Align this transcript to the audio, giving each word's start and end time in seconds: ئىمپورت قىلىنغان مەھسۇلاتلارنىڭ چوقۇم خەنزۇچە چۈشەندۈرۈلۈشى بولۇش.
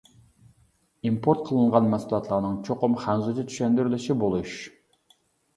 ئىمپورت 1.09 1.43
قىلىنغان 1.49 1.89
مەھسۇلاتلارنىڭ 1.91 2.55
چوقۇم 2.71 2.97
خەنزۇچە 3.05 3.47
چۈشەندۈرۈلۈشى 3.53 4.17
بولۇش. 4.25 4.57